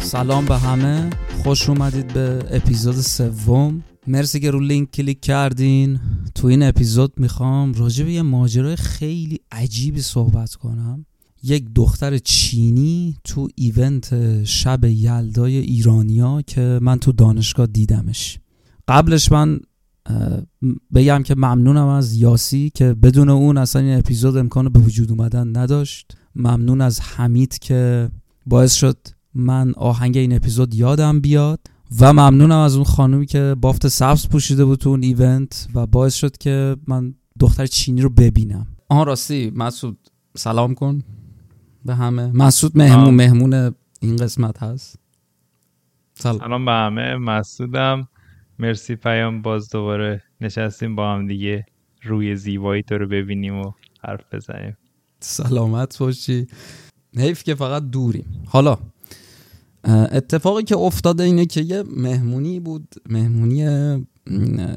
[0.00, 1.10] سلام به همه.
[1.42, 3.84] خوش اومدید به اپیزود سوم.
[4.06, 6.00] مرسی که رو لینک کلیک کردین.
[6.34, 11.06] تو این اپیزود می‌خوام راجع به یه ماجرای خیلی عجیبی صحبت کنم.
[11.42, 18.38] یک دختر چینی تو ایونت شب یلدای ایرانیا که من تو دانشگاه دیدمش.
[18.88, 19.60] قبلش من
[20.94, 25.56] بگم که ممنونم از یاسی که بدون اون اصلا این اپیزود امکان به وجود اومدن
[25.56, 26.16] نداشت.
[26.36, 28.10] ممنون از حمید که
[28.46, 28.96] باعث شد
[29.34, 31.60] من آهنگ این اپیزود یادم بیاد.
[32.00, 36.14] و ممنونم از اون خانومی که بافت سبز پوشیده بود تو اون ایونت و باعث
[36.14, 38.66] شد که من دختر چینی رو ببینم.
[38.88, 39.98] آن راستی مسعود
[40.36, 41.02] سلام کن
[41.84, 42.26] به همه.
[42.26, 44.98] مسعود مهمون مهمون این قسمت هست.
[46.14, 47.16] سلام, سلام به همه.
[47.16, 48.08] مسعودم.
[48.60, 51.66] مرسی پیام باز دوباره نشستیم با هم دیگه.
[52.02, 54.76] روی زیبایی تو رو ببینیم و حرف بزنیم.
[55.20, 56.46] سلامت باشی.
[57.16, 58.42] حیف که فقط دوریم.
[58.46, 58.78] حالا
[59.84, 63.66] اتفاقی که افتاده اینه که یه مهمونی بود مهمونی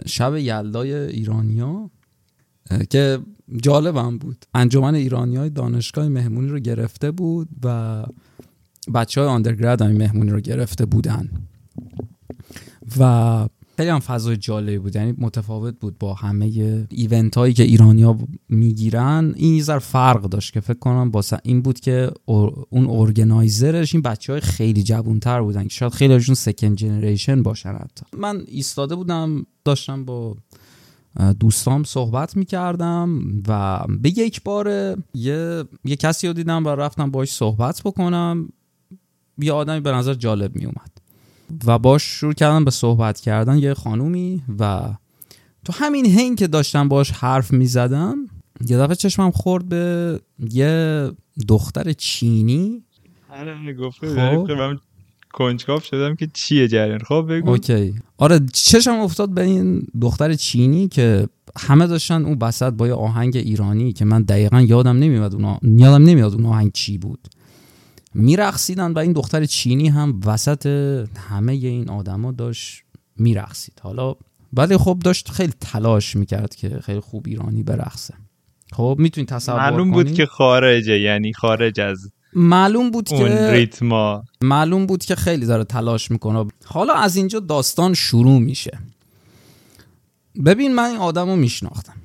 [0.05, 1.89] شب یلدای ایرانیا
[2.89, 3.19] که
[3.63, 4.45] جالبم بود.
[4.53, 8.03] انجمن ایرانی های دانشگاه مهمونی رو گرفته بود و
[8.93, 11.29] بچه های آندرگراد هم مهمونی رو گرفته بودن.
[12.99, 14.95] و خیلی هم فضای جالبی بود.
[14.95, 16.45] یعنی متفاوت بود با همه
[16.89, 18.17] ایونت هایی که ایرانیا
[18.49, 19.33] می‌گیرن.
[19.35, 24.33] این یه فرق داشت که فکر کنم با این بود که اون ارگنایزرش این بچه
[24.33, 28.05] های خیلی جوانتر بودن که شاید خیلی هاشون سکند جنریشن باشن حتی.
[28.17, 30.37] من ایستاده بودم داشتم با
[31.39, 34.67] دوستام صحبت می‌کردم و به یک بار
[35.13, 38.49] یه, یه کسی رو دیدم و رفتم باش صحبت بکنم.
[39.37, 40.91] یه آدمی به نظر جالب میومد
[41.65, 44.81] و باش شروع کردم به صحبت کردن یه خانومی و
[45.65, 48.17] تو همین هین که داشتم باش حرف می‌زدم
[48.67, 50.19] یه دفعه چشمم خورد به
[50.51, 51.11] یه
[51.47, 52.83] دختر چینی.
[53.29, 54.77] آره گفته خب.
[55.33, 57.49] کنجکاف شدم که چیه جریان؟ خب بگو.
[57.49, 57.93] اوکی.
[58.17, 61.27] آره چشم افتاد به این دختر چینی که
[61.57, 66.03] همه داشتن اون بسط با یه آهنگ ایرانی که من دقیقا یادم نمیاد اون یادم
[66.03, 67.27] نمیاد اون آهنگ چی بود.
[68.13, 70.65] میرقصیدن و این دختر چینی هم وسط
[71.29, 72.83] همه این آدما داشت
[73.17, 73.79] میرقصید.
[73.81, 74.15] حالا
[74.53, 78.13] ولی خب داشت خیلی تلاش می‌کرد که خیلی خوب ایرانی برقصه.
[78.71, 84.85] خب می‌تونید تصور معلوم بود که خارجه یعنی خارج از معلوم بود که ریتما معلوم
[84.85, 86.45] بود که خیلی داره تلاش می‌کنه.
[86.65, 88.79] حالا از اینجا داستان شروع میشه.
[90.45, 91.95] ببین من این آدم رو میشناختم.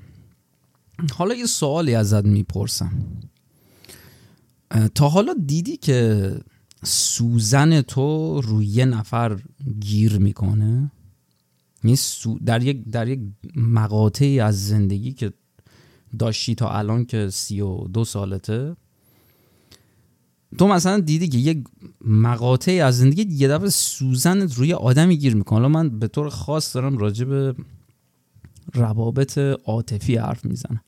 [1.17, 2.93] حالا یه سوالی ازت می‌پرسم.
[4.95, 6.33] تا حالا دیدی که
[6.85, 9.39] سوزن تو روی نفر
[9.81, 10.91] گیر می‌کنه؟
[11.85, 11.97] یعنی
[12.45, 13.21] در یک در یک
[13.57, 15.33] مقاطعی از زندگی که
[16.19, 18.77] داشتی تا الان که سی و دو سالته
[20.59, 21.65] تو مثلا دیدی که یک
[22.05, 25.69] مقاطعی از زندگی یه دفعه سوزنت روی آدمی گیر می‌کنه.
[25.69, 27.55] من به طور خاص دارم راجع به
[28.75, 30.81] روابط عاطفی حرف می‌زنم.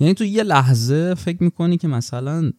[0.00, 2.52] یعنی تو یه لحظه فکر می‌کنی که مثلا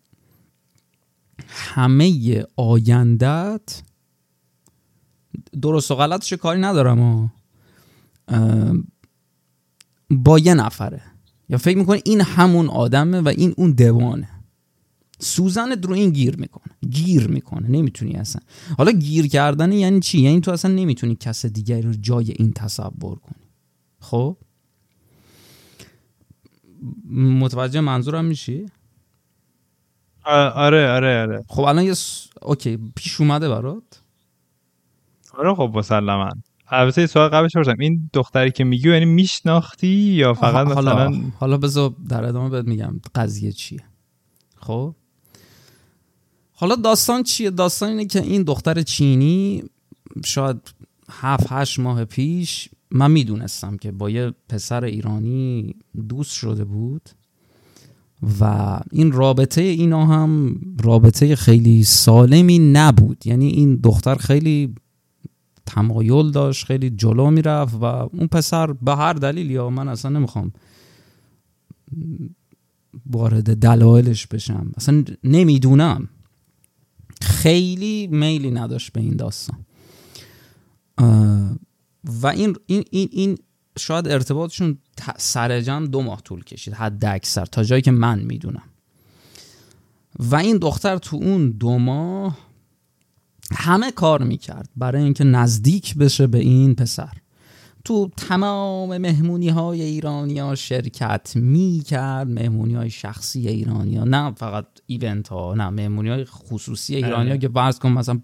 [1.48, 3.82] همه آیندت
[5.62, 7.30] درست و غلطش کاری ندارم و
[10.10, 11.02] با یه نفره.
[11.50, 14.30] یا فکر می‌کنی این همون آدمه و این اون دوانه.
[15.20, 16.74] سوزن رو این گیر می‌کنه.
[16.90, 17.68] گیر می‌کنه.
[17.68, 18.42] نمی‌تونی اصلا.
[18.78, 23.16] حالا گیر کردن یعنی چی؟ یعنی تو اصلا نمی‌تونی کس دیگری رو جای این تصور
[23.16, 23.46] کنی.
[24.00, 24.38] خب؟
[27.12, 28.66] متوجه منظورم میشی؟
[30.26, 31.46] آره آره آره.
[31.48, 31.94] خب الان یه
[32.42, 33.84] اوکی پیش اومده برات؟
[35.38, 36.30] آره خب مسلما.
[36.68, 41.58] البته سوال قبلش پرسم این دختری که میگی یعنی میشناختی یا فقط حالا مثلا حالا
[41.58, 43.84] بذار در ادامه بهت میگم قضیه چیه.
[44.56, 44.96] خب؟
[46.54, 49.64] حالا داستان چیه؟ داستان اینه که این دختر چینی
[50.26, 50.74] شاید
[51.10, 55.76] هفت هشت ماه پیش من می‌دونستم که با یه پسر ایرانی
[56.10, 57.10] دوست شده بود.
[58.40, 63.28] و این رابطه اینا هم رابطه خیلی سالمی نبود.
[63.28, 64.76] یعنی این دختر خیلی
[65.66, 70.52] تمایل داشت خیلی جلو می‌رفت و اون پسر به هر دلیل یا من اصلا نمی‌خوام
[73.06, 76.10] وارد دلایلش بشم اصلا نمی‌دونم.
[77.22, 79.58] خیلی میلی نداشت به این داستان.
[82.04, 83.38] و این این این, این
[83.78, 84.78] شاید ارتباطشون
[85.18, 85.60] سر
[85.92, 88.64] دو ماه طول کشید حد اکثر تا جایی که من می‌دونم.
[90.20, 92.38] و این دختر تو اون دو ماه
[93.52, 97.12] همه کار می‌کرد برای اینکه نزدیک بشه به این پسر.
[97.86, 104.32] تو تمام مهمونی های ایرانی ها شرکت می کرد مهمونی های شخصی ایرانی ها نه
[104.32, 108.22] فقط ایونت ها نه مهمونی های خصوصی ایرانی ها که فرض کن مثلا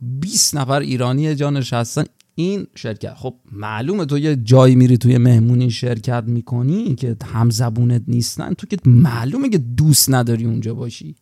[0.00, 2.04] 20 نفر ایرانی جا نشستن
[2.34, 3.14] این شرکت.
[3.14, 8.66] خب معلومه تو یه جایی میری توی مهمونی شرکت می‌کنی که هم زبونت نیستن تو
[8.66, 11.16] که معلومه که دوست نداری اونجا باشی.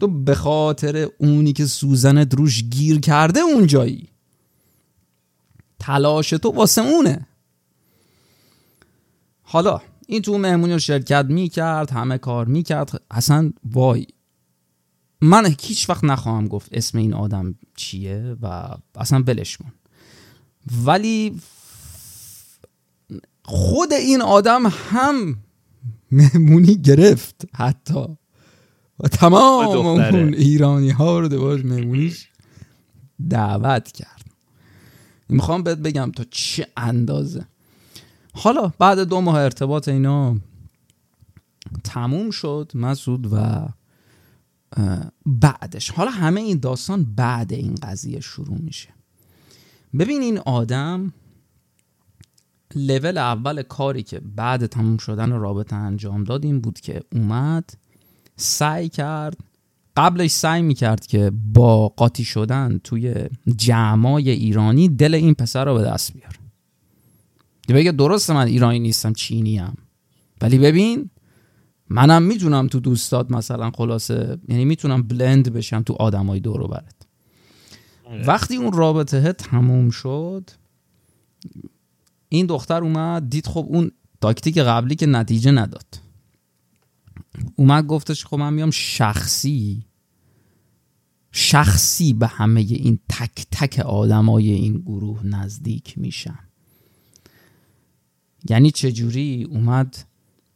[0.00, 4.08] تو به خاطر اونی که سوزنت روش گیر کرده اونجایی.
[5.78, 7.26] تلاش تو واسه اونه.
[9.42, 13.02] حالا این تو مهمونی رو شرکت می‌کرد همه کار می‌کرد.
[13.10, 14.06] اصلا وای.
[15.20, 19.58] من هیچ وقت نخواهم گفت اسم این آدم چیه و اصلا بلش
[20.84, 21.40] ولی
[23.44, 25.36] خود این آدم هم
[26.10, 28.04] مهمونی گرفت حتی.
[29.00, 32.28] و تمام اون ایرانی ها رو دوباره مهمونیش
[33.30, 34.24] دعوت کرد.
[35.28, 37.46] می‌خوام بهت بگم تا چه اندازه.
[38.32, 40.36] حالا بعد دو ماه ارتباط اینا
[41.84, 43.68] تموم شد مسعود و
[45.26, 45.90] بعدش.
[45.90, 48.88] حالا همه این داستان بعد این قضیه شروع میشه.
[49.98, 51.12] ببین این آدم
[52.74, 57.70] لول اول کاری که بعد تموم شدن رابطه انجام داد این بود که اومد
[58.36, 59.36] سعی کرد
[59.96, 63.14] قبلش سعی می‌کرد که با قاطی شدن توی
[63.56, 66.36] جمعای ایرانی دل این پسر رو به دست بیاره
[67.68, 69.74] بگه درسته من ایرانی نیستم چینی هم.
[70.40, 71.10] ولی ببین
[71.88, 77.06] منم می‌تونم تو دوستات مثلا خلاصه یعنی می‌تونم بلند بشم تو آدمای دورو برد.
[78.26, 80.50] وقتی اون رابطه تموم شد
[82.28, 83.90] این دختر اومد دید خب اون
[84.20, 86.00] تاکتیک قبلی که نتیجه نداد.
[87.56, 89.84] اومد گفتش خب من میام شخصی
[91.32, 96.38] شخصی به همه این تک تک آدمای این گروه نزدیک میشم.
[98.48, 99.96] یعنی چجوری اومد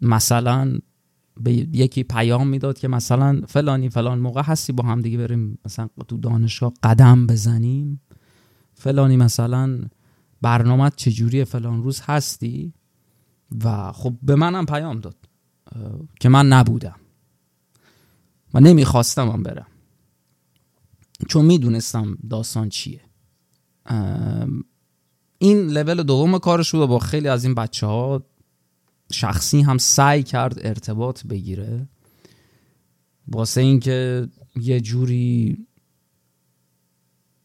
[0.01, 0.79] مثلا
[1.41, 5.89] به یکی پیام می‌داد که مثلا فلانی فلان موقع هستی با هم دیگه بریم مثلا
[6.09, 8.01] تو دانشگاه قدم بزنیم.
[8.75, 9.81] فلانی مثلا
[10.43, 12.73] برنامه چجوری فلان روز هستی؟
[13.65, 15.17] و خب به منم پیام داد
[16.21, 16.97] که من نبودم
[18.55, 19.67] و نمی‌خواستم هم برم.
[21.29, 23.01] چون می‌دونستم داستان چیه.
[25.39, 28.23] این لول دوم کارش بود با خیلی از این بچه ها
[29.13, 31.89] شخصی هم سعی کرد ارتباط بگیره.
[33.29, 35.59] واسه اینکه یه جوری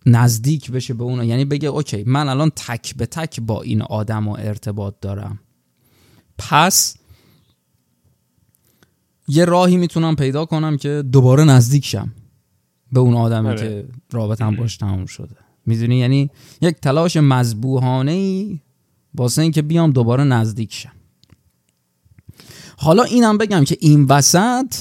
[0.05, 4.27] نزدیک بشه به اون یعنی بگه اوکی من الان تک به تک با این آدم
[4.27, 5.39] و ارتباط دارم.
[6.37, 6.97] پس
[9.27, 12.11] یه راهی می‌تونم پیدا کنم که دوباره نزدیک شم
[12.91, 13.57] به اون آدمی آره.
[13.57, 15.35] که رابطم باش تموم شده.
[15.65, 16.29] می‌دونی؟ یعنی
[16.61, 18.59] یک تلاش مذبوحانه ای
[19.15, 20.96] واسه اینکه بیام دوباره نزدیک شم.
[22.79, 24.75] حالا اینم بگم که این وسط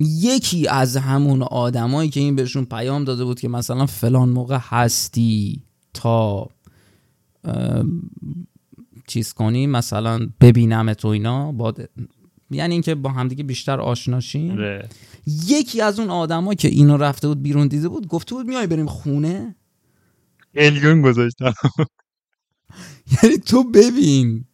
[0.00, 5.62] یکی از همون آدمایی که این بهشون پیام داده بود که مثلا فلان موقع هستی
[5.94, 6.48] تا
[9.06, 11.74] چیز کنی مثلا ببینم تو اینا با
[12.50, 14.88] یعنی اینکه با همدیگه بیشتر آشناشیم ره.
[15.26, 18.86] یکی از اون آدما که اینو رفته بود بیرون دیده بود گفته بود میای بریم
[18.86, 19.54] خونه؟
[20.54, 21.52] الیون گذاشتم.
[23.22, 24.44] یعنی تو ببین.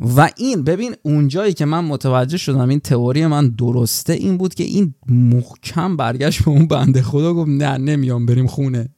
[0.00, 4.64] و این ببین اونجایی که من متوجه شدم این تئوری من درسته این بود که
[4.64, 8.88] این محکم برگشت به اون بنده خدا گفت نه نمیام بریم خونه.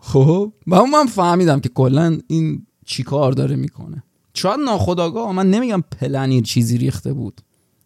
[0.00, 4.02] خب؟ و اون من فهمیدم که کلا این چیکار داره می‌کنه.
[4.34, 7.40] شاید ناخداگاه من نمیگم پلنیر چیزی ریخته بود.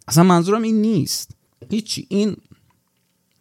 [0.09, 1.31] اصلا منظورم این نیست.
[1.71, 2.37] هیچی این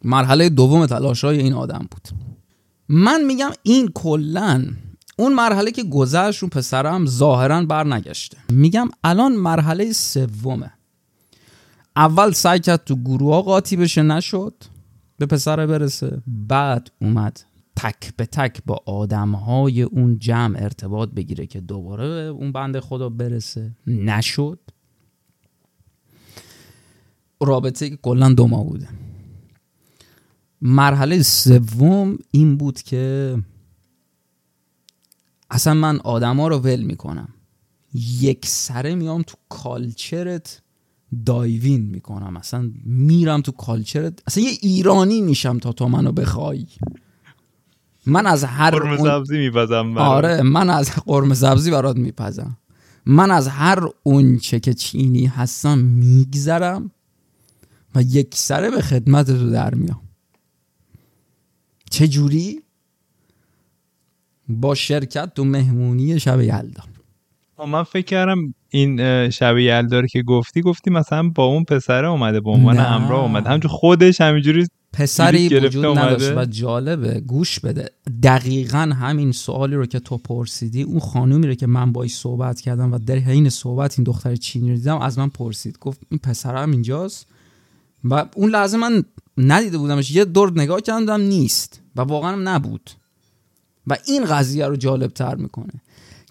[0.04, 2.08] مرحله دوم تلاش های این آدم بود.
[2.88, 4.66] من میگم این کلا
[5.20, 8.38] اون مرحله که گذشت رو پسرم ظاهرا بر نگشته.
[8.48, 10.72] میگم الان مرحله سومه.
[11.96, 14.54] اول سعی کرد تو گروه قاطی بشه نشد
[15.18, 16.22] به پسر برسه.
[16.26, 17.40] بعد اومد
[17.76, 22.80] تک به تک با آدم های اون جمع ارتباط بگیره که دوباره به اون بند
[22.80, 23.70] خدا برسه.
[23.86, 24.58] نشد.
[27.40, 28.88] رابطه که کلا دو ماه بوده.
[30.62, 33.36] مرحله سوم این بود که
[35.50, 37.28] اصلا من آدما رو ول می‌کنم.
[38.20, 40.62] یک سره میام تو کالچرت
[41.26, 42.36] دایوین می‌کنم.
[42.36, 46.66] اصلا میرم تو کالچرت اصلا یه ایرانی میشم تا تو منو بخوای.
[48.06, 52.56] من از هر قرم سبزی میپزم آره من از قرم سبزی برات میپزم.
[53.06, 56.90] من از هر اونچه که چینی هستم میگذرم
[57.94, 60.00] و یک سره به خدمت تو در میام.
[61.90, 62.62] چه جوری
[64.50, 66.82] با شرکت تو مهمونی شب یلدا.
[67.68, 72.50] من فکر کردم این شب یلدا که گفتی گفتی مثلا با اون پسره اومده به
[72.50, 73.50] عنوان همراه اومده.
[73.50, 77.20] همچون خودش همینجوری پسری وجود نداشت و جالبه.
[77.20, 77.90] گوش بده.
[78.22, 82.92] دقیقا همین سوالی رو که تو پرسیدی اون خانومی رو که من باش صحبت کردم
[82.92, 85.78] و در حین صحبت این دختر چینی رو دیدم از من پرسید.
[85.78, 87.26] گفت این پسر هم اینجاست؟
[88.04, 89.04] و اون لحظه من
[89.38, 90.10] ندیده بودمش.
[90.10, 91.82] یه دور نگاه کردم نیست.
[91.96, 92.90] و واقعا نبود.
[93.90, 95.72] و این قضیه رو جالب تر می‌کنه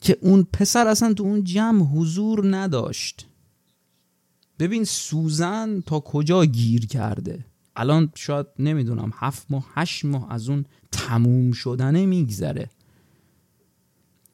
[0.01, 3.27] که اون پسر اصلا تو اون جمع حضور نداشت.
[4.59, 10.65] ببین سوزن تا کجا گیر کرده؟ الان شاید نمی‌دونم هفت ماه هشت ماه از اون
[10.91, 12.69] تموم شدنه میگذره.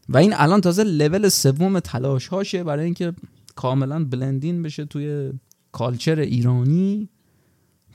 [0.10, 3.14] و این الان تازه لول سوم تلاش هاشه برای اینکه
[3.56, 5.34] کاملا بلندین بشه توی
[5.72, 7.10] کالچر ایرانی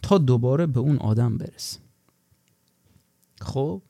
[0.03, 1.79] تا دوباره به اون آدم برسه.
[3.41, 3.83] خب؟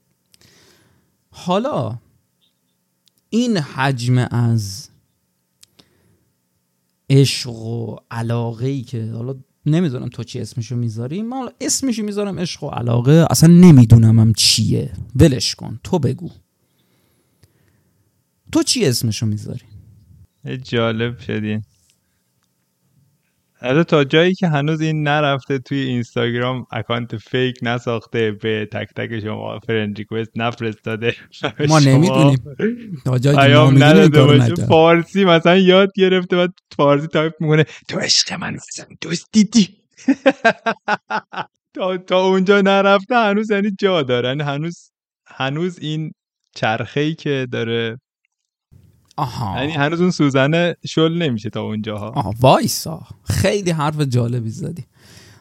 [1.30, 1.98] حالا
[3.30, 4.88] این حجم از
[7.10, 9.34] عشق و علاقه ای که حالا
[9.66, 14.92] نمی‌دونم تو چی اسمشو می‌ذاری من اسمشو می‌ذارم عشق و علاقه اصلا نمیدونمم چیه.
[15.16, 16.30] ولش کن تو بگو.
[18.52, 19.64] تو چی اسمشو می‌ذاری؟
[20.62, 21.62] جالب شدین.
[23.62, 29.20] حالا تا جایی که هنوز این نرفته توی اینستاگرام اکانت فیک نساخته به تک تک
[29.20, 31.14] شما فرند ریکوست نفرستاده.
[31.68, 32.38] ما نمی‌دونیم.
[33.04, 37.64] تا جایی که فارسی مثلا یاد گرفته و فارسی تایپ می‌کنه.
[37.88, 38.56] تو عشق منو
[39.00, 39.68] دزدیدی.
[41.74, 44.90] تا, تا اونجا نرفته هنوز یعنی جا دارن یعنی هنوز
[45.26, 46.12] هنوز این
[46.54, 47.98] چرخه ای که داره
[49.20, 49.60] آها.
[49.60, 52.08] یعنی هنوز اون سوزنه شل نمیشه تا اونجاها.
[52.08, 53.02] آها وایسا.
[53.24, 54.84] خیلی حرف جالبی زدی.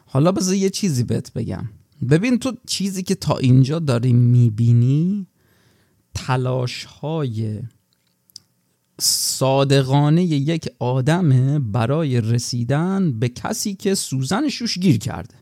[0.06, 1.68] حالا بذار یه چیزی بهت بگم.
[2.10, 5.26] ببین تو چیزی که تا اینجا داری می‌بینی
[6.14, 7.60] تلاش های
[9.00, 15.34] صادقانه یک آدمه برای رسیدن به کسی که سوزنشوش گیر کرده.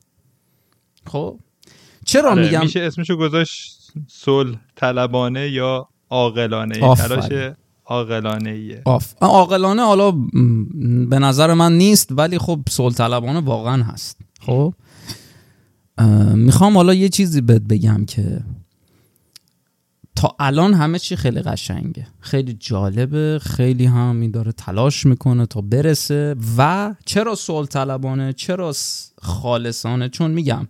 [1.06, 1.40] خب؟
[2.04, 7.54] چرا آره، میگم؟ میشه اسمشو گذاشت سل طلبانه یا عاقلانه؟ تلاش
[7.88, 8.82] عاقلانه ایه
[9.20, 10.10] عاقلانه حالا
[11.10, 14.20] به نظر من نیست ولی خب سلطلبانه واقعا هست.
[14.40, 14.74] خب؟
[16.34, 18.40] می‌خوام حالا یه چیزی بهت بگم که
[20.16, 22.06] تا الان همه چی خیلی قشنگه.
[22.20, 26.36] خیلی جالبه خیلی هم داره تلاش می‌کنه تا برسه.
[26.58, 28.74] و چرا سول طلبانه چرا
[29.22, 30.68] خالصانه؟ چون میگم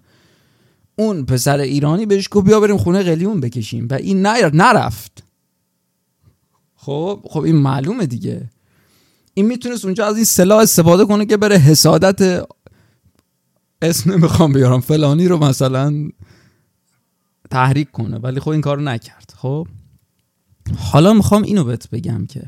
[0.96, 5.27] اون پسر ایرانی بهش گفت بیا بریم خونه قلیون بکشیم و این نرفت.
[6.88, 8.50] خب خب این معلومه دیگه.
[9.35, 12.47] این می‌تونست اونجا از این سلاح استفاده کنه که بره حسادت
[13.83, 16.09] اسم نمی‌خوام بیارم فلانی رو مثلا
[17.50, 19.35] تحریک کنه ولی خب این کارو نکرد.
[19.37, 19.68] خب؟
[20.78, 22.42] حالا می‌خوام اینو بهت بگم که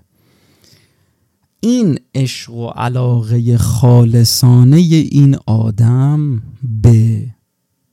[1.61, 6.43] این عشق و علاقه خالصانه این آدم
[6.83, 7.27] به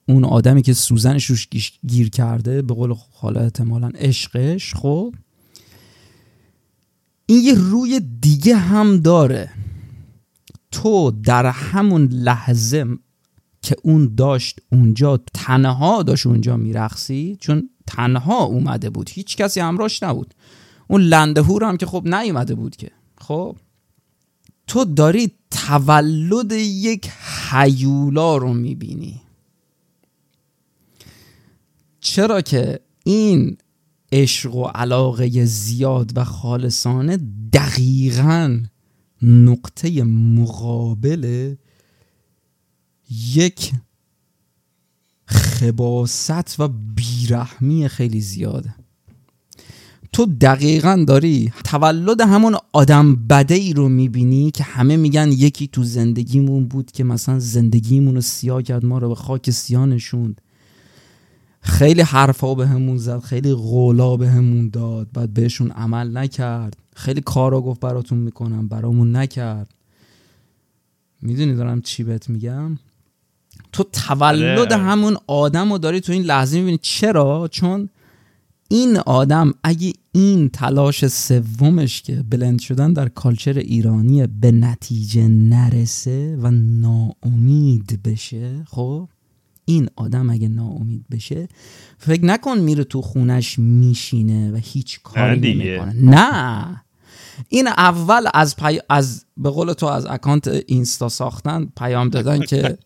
[0.10, 1.48] اون آدمی که سوزنش روش
[1.88, 5.14] گیر کرده به قول حالا احتمالا عشقش خب؟
[7.30, 9.52] این یه روی دیگه هم داره.
[10.72, 12.86] تو در همون لحظه
[13.62, 19.10] که اون داشت اونجا تنها داشت اونجا میرقصی چون تنها اومده بود.
[19.10, 20.34] هیچ کسی همراش نبود.
[20.88, 22.92] اون لندهور هم که خب نیومده بود که.
[23.18, 23.58] خب؟
[24.68, 27.10] تو داری تولد یک
[27.50, 29.22] حیولا رو می‌بینی.
[32.00, 33.58] چرا که این
[34.12, 37.18] عشق و علاقه زیاد و خالصانه
[37.54, 38.60] دقیقا
[39.22, 41.56] نقطه مقابل
[43.34, 43.72] یک
[45.26, 48.76] خباست و بیرحمی خیلی زیاده
[50.14, 55.84] تو دقیقا داری تولد همون آدم بده ای رو می‌بینی که همه میگن یکی تو
[55.84, 60.42] زندگیمون بود که مثلا زندگیمون رو سیاه کرد ما رو به خاک سیاه نشوند.
[61.68, 66.78] خیلی حرفا به همون زد خیلی غولا به همون داد بعد بهشون عمل نکرد.
[66.96, 69.70] خیلی کارا گفت براتون می‌کنم برامون نکرد.
[71.22, 72.78] می‌دونی دارم چی بهت میگم؟
[73.72, 74.84] تو تولد آره.
[74.84, 76.80] همون آدم رو داری تو این لحظه می‌بینی.
[76.82, 77.90] چرا؟ چون
[78.70, 86.38] این آدم اگه این تلاش سومش که بلند شدن در کالچر ایرانی به نتیجه نرسه
[86.42, 89.10] و ناامید بشه خب؟
[89.70, 91.48] این آدم اگه ناامید بشه
[91.98, 95.94] فکر نکن میره تو خونش میشینه و هیچ کاری نمی‌کنه.
[95.94, 96.84] نه.
[97.50, 98.80] این اول از پی...
[98.90, 102.78] از به قول تو از اکانت اینستا ساختن پیام دادن که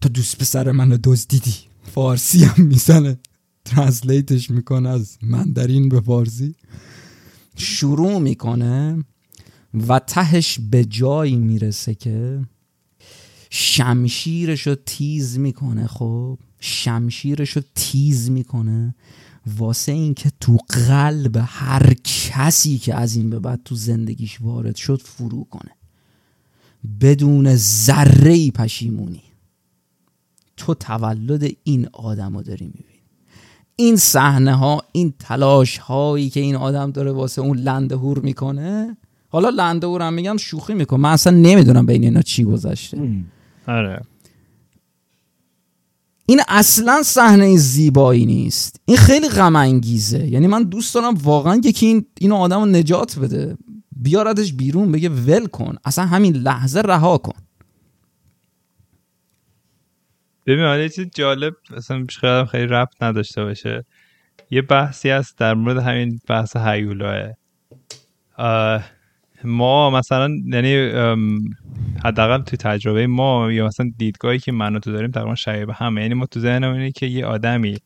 [0.00, 0.96] تو دوست پسر منو
[1.28, 1.54] دزدیدی.
[1.82, 3.18] فارسی هم می‌زنه.
[3.64, 6.54] translate ش می‌کنه از Mandarin به فارسی.
[7.56, 9.04] شروع می‌کنه
[9.88, 12.40] و تهش به جایی می‌رسه که
[13.54, 18.94] شمشیرش رو تیز می‌کنه خب؟ شمشیرش رو تیز می‌کنه
[19.58, 25.02] واسه اینکه تو قلب هر کسی که از این به بعد تو زندگیش وارد شد
[25.04, 25.70] فرو کنه.
[27.00, 29.22] بدون ذره پشیمونی.
[30.56, 33.02] تو تولد این آدم رو داری می‌بینی.
[33.76, 38.96] این صحنه ها این تلاش هایی که این آدم داره واسه اون لنده هور می‌کنه
[39.28, 41.00] حالا لنده هور هم میگم شوخی می‌کنه.
[41.00, 43.24] من اصلا نمی‌دونم بین اینا چی گذشته.
[43.66, 44.02] آره.
[46.26, 48.80] این اصلا صحنه زیبایی نیست.
[48.84, 53.18] این خیلی غم انگیزه یعنی من دوست دارم واقعا یکی این اینو آدم رو نجات
[53.18, 53.56] بده.
[53.96, 55.76] بیاردش بیرون بگه ول کن.
[55.84, 57.38] اصلا همین لحظه رها کن.
[60.46, 63.84] ببین حالا چیز جالب اصلا خیلی خیلی ربط نداشته باشه.
[64.50, 67.32] یه بحثی هست در مورد همین بحث هیولاه
[69.44, 70.74] ما مثلا یعنی
[72.04, 76.02] حداقل تو تجربه ما یا مثلا دیدگاهی که من تو داریم تقریبا شبیه همه.
[76.02, 77.76] یعنی ما تو ذهنمون اینه که یه آدمی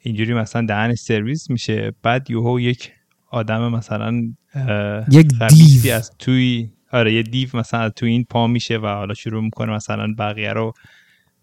[0.00, 2.92] اینجوری مثلا دهن سرویس میشه بعد یوهو یک
[3.30, 4.22] آدم مثلا
[5.10, 5.92] یک دیو.
[5.92, 10.14] از توی آره یه دیو مثلا توی این پا میشه و حالا شروع می‌کنه مثلا
[10.18, 10.72] بقیه رو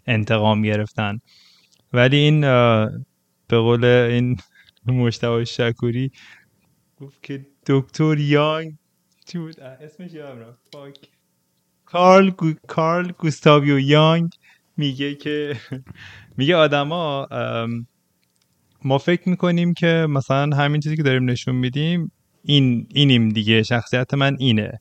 [0.08, 1.20] انتقام گرفتن.
[1.94, 2.42] ولی این
[3.48, 4.38] به قول این
[4.86, 6.12] مشتبه شکوری
[7.02, 8.74] گفت که دکتر یانگ
[9.30, 10.58] چی بود اسمش یادم
[11.86, 12.54] کارل گو...
[12.68, 14.30] کارل گوستاویو یانگ
[14.78, 15.56] میگه که
[16.38, 17.28] میگه آدما
[18.84, 22.12] ما فکر می‌کنیم که مثلا همین چیزی که داریم نشون میدیم
[22.44, 23.64] این اینیم دیگه.
[23.64, 24.80] شخصیت من اینه.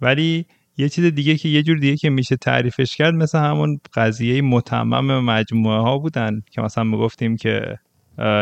[0.00, 4.42] ولی یه چیز دیگه که یه جور دیگه که میشه تعریفش کرد مثل همون قضیه
[4.42, 7.78] متمم مجموعه ها بودن که مثلا می‌گفتیم که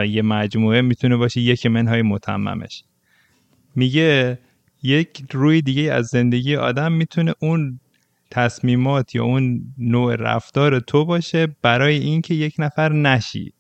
[0.09, 2.85] یه مجموعه می‌تونه باشه یک منهای متممش.
[3.77, 4.39] میگه
[4.83, 7.81] یک روی دیگه از زندگی آدم می‌تونه اون
[8.31, 13.53] تصمیمات یا اون نوع رفتار تو باشه برای اینکه یک نفر نشی.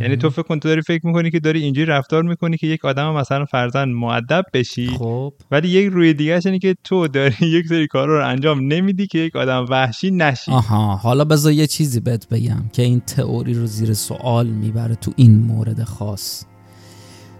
[0.00, 2.84] یعنی تو فکر کن تو داری فکر می‌کنی که داری اینجوری رفتار می‌کنی که یک
[2.84, 5.32] آدم مثلا فرزن معدب بشی خب.
[5.50, 9.18] ولی یک روی دیگه اینه که تو داری یک سری کارا رو انجام نمیدی که
[9.18, 10.50] یک آدم وحشی نشی.
[10.50, 10.96] آها.
[10.96, 15.38] حالا بذار یه چیزی بهت بگم که این تئوری رو زیر سوال می‌بره تو این
[15.38, 16.44] مورد خاص.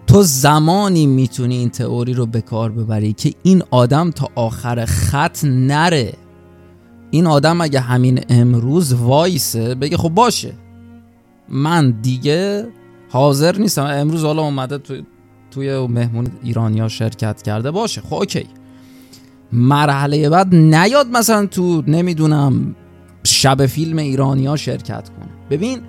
[0.07, 5.43] تو زمانی می‌تونی این تئوری رو به کار ببری که این آدم تا آخر خط
[5.43, 6.13] نره.
[7.11, 10.53] این آدم اگه همین امروز وایسه بگه خب باشه.
[11.49, 12.67] من دیگه
[13.09, 13.83] حاضر نیستم.
[13.83, 15.03] امروز حالا اومده توی
[15.51, 18.01] توی مهمون ایرانیا شرکت کرده باشه.
[18.01, 18.47] خب اوکی.
[19.51, 22.75] مرحله بعد نیاد مثلا تو نمی‌دونم
[23.23, 25.29] شب فیلم ایرانیا شرکت کنه.
[25.49, 25.81] ببین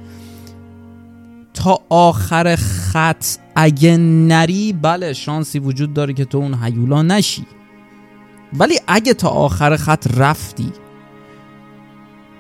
[1.55, 3.25] تا آخر خط.
[3.55, 7.47] اگه نری بله شانسی وجود داره که تو اون هیولا نشی.
[8.59, 10.73] ولی اگه تا آخر خط رفتی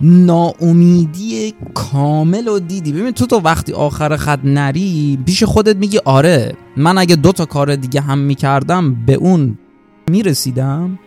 [0.01, 2.93] ناامیدی کامل و دیدی.
[2.93, 7.45] ببین تو تا وقتی آخر خط نری پیش خودت میگی آره من اگه دو تا
[7.45, 9.59] کار دیگه هم می‌کردم به اون
[10.11, 10.99] می‌رسیدم.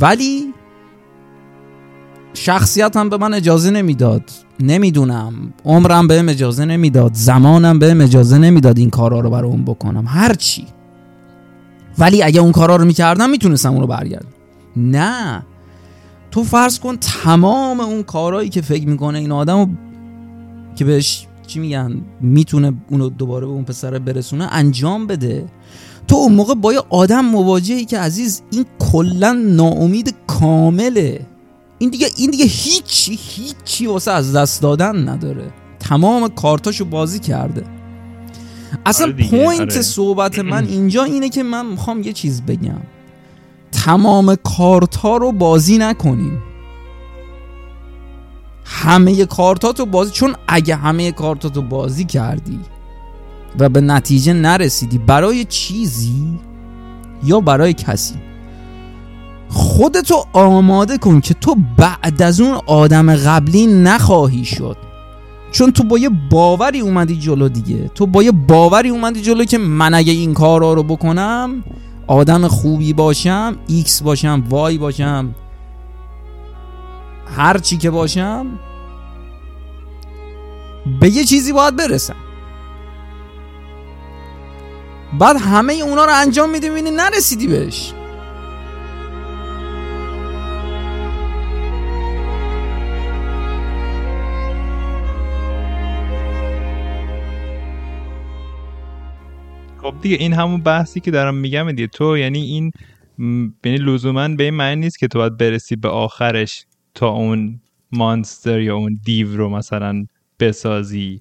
[0.00, 0.54] ولی
[2.36, 4.22] شخصیتم به من اجازه نمی‌داد.
[4.60, 5.34] نمی‌دونم.
[5.64, 7.14] عمرم بهم اجازه نمی‌داد.
[7.14, 10.04] زمانم بهم اجازه نمی‌داد این کارا رو برای اون بکنم.
[10.06, 10.66] هرچی
[11.98, 14.28] ولی اگه اون کارا رو می‌کردم می‌تونستم اون رو برگردم
[14.76, 15.42] نه.
[16.30, 19.78] تو فرض کن تمام اون کارهایی که فکر می‌کنه این آدم
[20.76, 25.46] که بهش چی میگن می‌تونه اونو دوباره به اون پسر برسونه انجام بده.
[26.08, 31.26] تو اون موقع با یه آدم مواجهی که عزیز این کلا ناامید کامله.
[31.78, 35.52] این دیگه این دیگه هیچی هیچی واسه از دست دادن نداره.
[35.80, 37.64] تمام کارتاشو بازی کرده.
[38.86, 39.82] اصلا آره point آره.
[39.82, 42.80] صحبت من اینجا اینه که من می‌خوام یه چیز بگم.
[43.72, 46.42] تمام کارتا رو بازی نکنیم.
[48.64, 52.60] همه کارتاتو بازی چون اگه همه کارتاتو بازی کردی
[53.58, 56.40] و به نتیجه نرسیدی برای چیزی
[57.24, 58.14] یا برای کسی؟
[59.76, 64.76] خودتو آماده کن که تو بعد از اون آدم قبلی نخواهی شد.
[65.52, 67.90] چون تو با یه باوری اومدی جلو دیگه.
[67.94, 71.64] تو با یه باوری اومدی جلو که من اگه این کارا رو بکنم
[72.06, 75.34] آدم خوبی باشم X باشم Y باشم
[77.36, 78.46] هر چی که باشم
[81.00, 82.16] به یه چیزی باید برسم.
[85.18, 87.92] بعد همه اونا رو انجام میدی می‌بینی نرسیدی بهش.
[99.86, 101.86] خب دیگه این همون بحثی که دارم میگم دیگه.
[101.86, 102.72] تو یعنی این
[103.64, 107.60] یعنی لزوما به این معنی نیست که تو باید برسی به آخرش تا اون
[107.92, 110.06] مانستر یا اون دیو رو مثلا
[110.40, 111.20] بسازی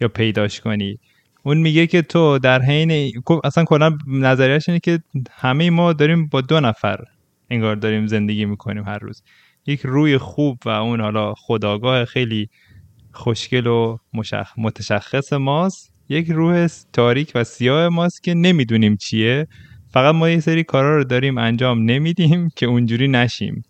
[0.00, 0.98] یا پیداش کنی.
[1.42, 4.98] اون میگه که تو در حین خب اصلا کلا نظریش اینه که
[5.30, 7.04] همه ما داریم با دو نفر
[7.50, 9.22] انگار داریم زندگی می‌کنیم هر روز.
[9.66, 12.48] یک روی خوب و اون حالا خداگاه خیلی
[13.12, 14.52] خوشگل و مشخ...
[14.58, 15.93] متشخص ماست.
[16.08, 19.46] یک روح تاریک و سیاه ماست که نمی‌دونیم چیه.
[19.90, 23.62] فقط ما یه سری کارا رو داریم انجام نمیدیم که اونجوری نشیم.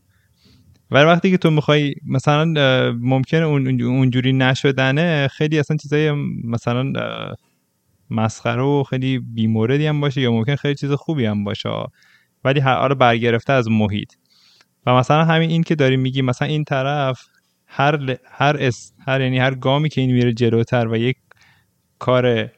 [0.90, 2.44] و وقتی که تو می‌خوای مثلا
[3.00, 6.12] ممکنه اون اونجوری نشدنه خیلی اصلا چیزای
[6.44, 6.92] مثلا
[8.10, 11.68] مسخره و خیلی بیموردی هم باشه یا ممکن خیلی چیز خوبی هم باشه.
[12.44, 14.12] ولی هر برگرفته از محیط.
[14.86, 17.20] و مثلا همین این که داری میگی مثلا این طرف
[17.66, 21.16] هر هر اس هر یعنی هر گامی که این میره جلوتر و یک
[22.04, 22.50] کار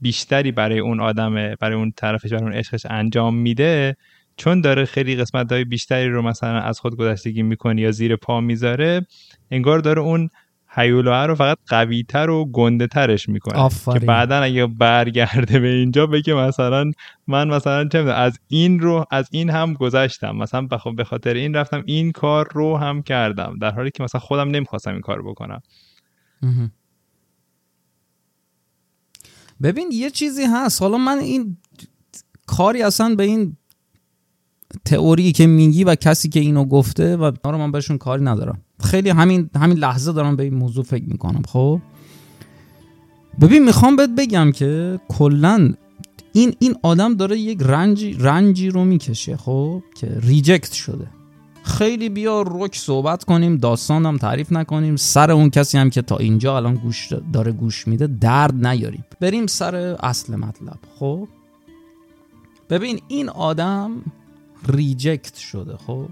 [0.00, 3.96] بیشتری برای اون آدمه برای اون طرفش برای اون عشقش انجام میده
[4.36, 8.40] چون داره خیلی قسمت های بیشتری رو مثلا از خود گذشتگی می‌کنه یا زیر پا
[8.40, 9.06] می‌ذاره
[9.50, 10.30] انگار داره اون
[10.70, 13.58] هیولوه رو فقط قوی تر و گنده ترش می‌کنه.
[14.00, 16.90] که بعدا اگه برگرده به اینجا بگه مثلا
[17.26, 20.36] من مثلا چه از این رو از این هم گذشتم.
[20.36, 24.48] مثلا به خاطر این رفتم این کار رو هم کردم در حالی که مثلا خودم
[24.50, 25.62] نمی‌خواستم این کار بکنم.
[29.62, 30.82] ببین یه چیزی هست.
[30.82, 31.56] حالا من این
[32.46, 33.56] کاری اصلا به این
[34.84, 38.60] تئوری که میگی و کسی که اینو گفته و رو من بهشون کاری ندارم.
[38.80, 41.42] خیلی همین همین لحظه دارم به این موضوع فکر می‌کنم.
[41.48, 41.80] خب؟
[43.40, 45.74] ببین می‌خوام بهت بگم که کلا
[46.32, 51.06] این این آدم داره یک رنجی رنجی رو می‌کشه خب؟ که ریجکت شده.
[51.68, 54.96] خیلی بیا رک صحبت کنیم داستانم تعریف نکنیم.
[54.96, 59.04] سر اون کسی هم که تا اینجا الان گوش داره گوش میده درد نیاریم.
[59.20, 60.78] بریم سر اصل مطلب.
[60.98, 61.28] خب؟
[62.70, 63.90] ببین این آدم
[64.68, 66.06] reject شده خب؟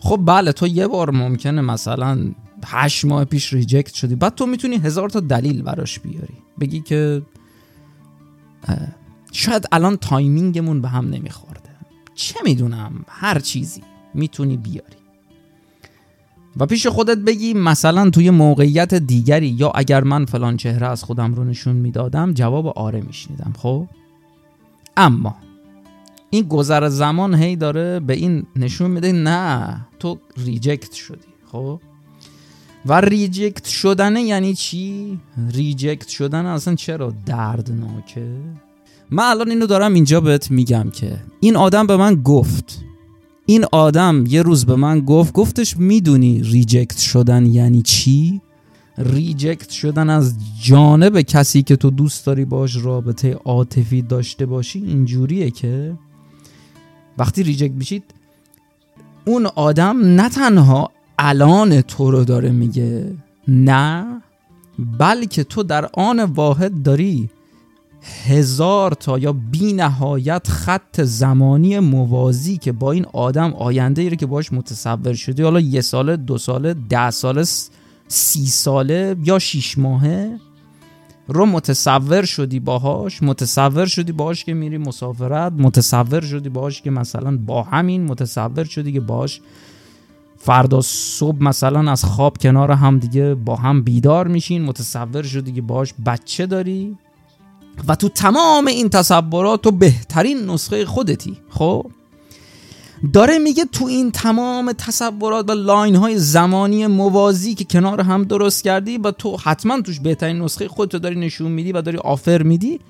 [0.00, 2.30] خب بله تو یه بار ممکنه مثلا
[2.66, 4.14] هشت ماه پیش reject شدی.
[4.14, 6.34] بعد تو می‌تونی هزار تا دلیل براش بیاری.
[6.60, 7.22] بگی که
[9.32, 11.70] شاید الان timing مون به هم نمیخورده.
[12.14, 13.82] چه می‌دونم هر چیزی.
[14.14, 14.96] می‌تونی بیاری
[16.56, 21.34] و پیش خودت بگی مثلا توی موقعیت دیگری یا اگر من فلان چهره از خودم
[21.34, 23.86] رو نشون می‌دادم جواب آره میشنیدم خب
[24.96, 25.36] اما
[26.30, 31.80] این گذر زمان هی داره به این نشون میده نه تو reject شدی خب
[32.86, 35.18] و reject شدن یعنی چی؟
[35.52, 38.26] reject شدن اصلا چرا دردناکه؟
[39.10, 42.84] من الان اینو دارم اینجا بهت میگم که این آدم به من گفت
[43.50, 48.40] این آدم یه روز به من گفت گفتش می‌دونی reject شدن یعنی چی؟
[48.98, 55.50] reject شدن از جانب کسی که تو دوست داری باش رابطه عاطفی داشته باشی اینجوریه
[55.50, 55.98] که
[57.18, 58.04] وقتی ریجکت میشید
[59.24, 63.14] اون آدم نه تنها الان تو رو داره میگه
[63.48, 64.22] نه
[64.98, 67.30] بلکه تو در آن واحد داری
[68.02, 74.26] هزار تا یا بی نهایت خط زمانی موازی که با این آدم آینده ای که
[74.26, 77.44] باش متصور شدی حالا یه ساله دو ساله ده ساله
[78.08, 80.38] سی ساله یا شیش ماهه
[81.28, 87.36] رو متصور شدی باهاش متصور شدی باهاش که میری مسافرت متصور شدی باهاش که مثلا
[87.36, 89.40] با همین متصور شدی که باهاش
[90.38, 95.62] فردا صبح مثلا از خواب کنار هم دیگه با هم بیدار میشین متصور شدی که
[95.62, 96.96] باهاش بچه داری.
[97.88, 101.90] و تو تمام این تصورات تو بهترین نسخه خودتی خب؟
[103.12, 108.64] داره میگه تو این تمام تصورات و لاین های زمانی موازی که کنار هم درست
[108.64, 112.80] کردی و تو حتما توش بهترین نسخه خودتو داری نشون میدی و داری آفر میدی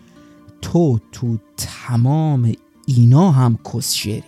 [0.62, 2.52] تو تو تمام
[2.86, 4.22] اینا هم کسشری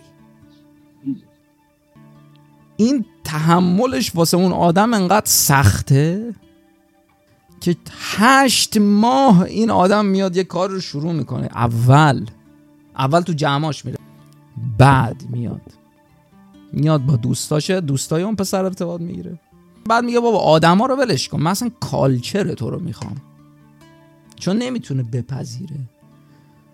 [2.77, 6.33] این تحملش واسه اون آدم انقدر سخته؟
[7.61, 11.49] که هشت ماه این آدم میاد یه کار رو شروع می‌کنه.
[11.53, 12.25] اول.
[12.97, 13.97] اول تو جمعاش میره.
[14.77, 15.61] بعد میاد.
[16.73, 17.81] میاد با دوستاشه.
[17.81, 19.39] دوستای اون پسر ارتباط می‌گیره.
[19.89, 21.39] بعد میگه بابا آدما رو ولش کن.
[21.39, 23.15] من اصلا culture تو رو می‌خوام.
[24.35, 25.75] چون نمی‌تونه بپذیره.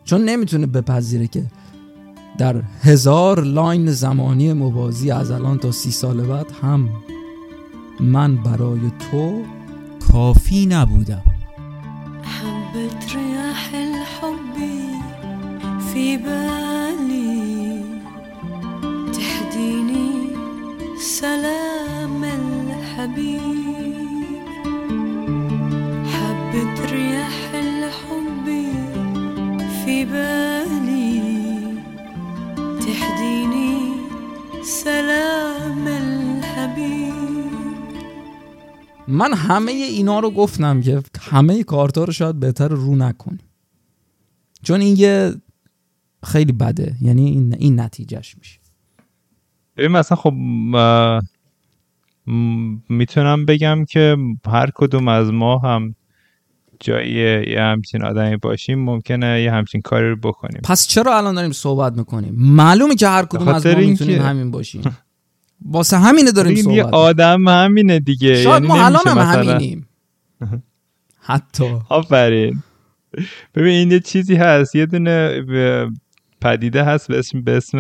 [0.04, 1.44] چون نمی‌تونه بپذیره که
[2.38, 6.90] در هزار line زمانی موازی از الان تا سی سال بعد هم
[8.00, 8.80] من برای
[9.12, 9.44] تو
[10.12, 11.24] کافی نبودم
[12.24, 14.82] حبت ریاح الحبی
[15.94, 17.84] فی بالي
[19.18, 20.12] تهديني
[21.00, 23.42] سلام الحبيب
[26.14, 28.46] حبت رياح الحب
[29.86, 31.22] في بالي
[32.80, 33.78] تهديني
[34.64, 35.27] سلام
[39.08, 43.40] من همه اینا رو گفتم که همه کارتا رو شاید بهتر رو نکنیم
[44.64, 45.34] چون این یه
[46.24, 46.96] خیلی بده.
[47.02, 48.60] یعنی این, این نتیجهش میشه.
[49.78, 50.34] ببین مثلا خب
[52.90, 55.96] می‌تونم بگم که هر کدوم از ما هم
[56.80, 57.12] جای
[57.48, 60.62] یه همچین آدمی باشیم ممکنه یه همچین کاری رو بکنیم.
[60.64, 64.82] پس چرا الان داریم صحبت می‌کنیم؟ معلومه که هر کدوم از ما می‌تونیم همین باشیم.
[65.66, 66.84] واسه همینه داریم ببین، صحبت یه.
[66.84, 68.44] آدم همینه دیگه.
[68.44, 69.88] شاید یعنی ما الان هم مثلا- همینیم.
[71.30, 71.76] حتی.
[71.90, 72.64] آفرین.
[73.56, 74.76] ببین این یه چیزی هست.
[74.76, 75.88] یه دونه ب-
[76.42, 77.80] پدیده هست به اسم, به اسم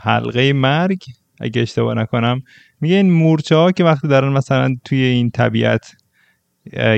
[0.00, 1.02] حلقه مرگ.
[1.40, 2.40] اگه اشتباه نکنم.
[2.80, 5.86] میگه این مورچه ها که وقتی دارن مثلا توی این طبیعت